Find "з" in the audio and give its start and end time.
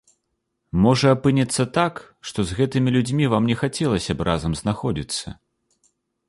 2.53-2.57